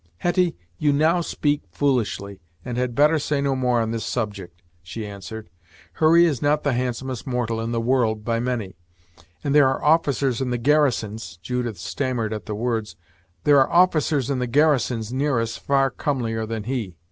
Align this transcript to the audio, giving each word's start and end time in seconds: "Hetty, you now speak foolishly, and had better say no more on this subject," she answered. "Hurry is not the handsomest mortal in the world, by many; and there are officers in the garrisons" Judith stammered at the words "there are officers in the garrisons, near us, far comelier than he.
"Hetty, 0.17 0.57
you 0.79 0.91
now 0.91 1.21
speak 1.21 1.61
foolishly, 1.71 2.39
and 2.65 2.75
had 2.75 2.95
better 2.95 3.19
say 3.19 3.39
no 3.39 3.55
more 3.55 3.79
on 3.79 3.91
this 3.91 4.03
subject," 4.03 4.63
she 4.81 5.05
answered. 5.05 5.47
"Hurry 5.93 6.25
is 6.25 6.41
not 6.41 6.63
the 6.63 6.73
handsomest 6.73 7.27
mortal 7.27 7.61
in 7.61 7.71
the 7.71 7.79
world, 7.79 8.25
by 8.25 8.39
many; 8.39 8.73
and 9.43 9.53
there 9.53 9.67
are 9.67 9.83
officers 9.85 10.41
in 10.41 10.49
the 10.49 10.57
garrisons" 10.57 11.37
Judith 11.43 11.77
stammered 11.77 12.33
at 12.33 12.47
the 12.47 12.55
words 12.55 12.95
"there 13.43 13.59
are 13.59 13.69
officers 13.71 14.31
in 14.31 14.39
the 14.39 14.47
garrisons, 14.47 15.13
near 15.13 15.39
us, 15.39 15.55
far 15.57 15.91
comelier 15.91 16.47
than 16.47 16.63
he. 16.63 16.97